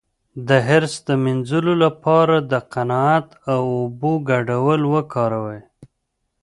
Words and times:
د 0.47 0.49
حرص 0.67 0.95
د 1.07 1.09
مینځلو 1.23 1.73
لپاره 1.83 2.35
د 2.51 2.53
قناعت 2.73 3.27
او 3.53 3.61
اوبو 3.81 4.11
ګډول 4.29 4.81
وکاروئ 4.93 5.61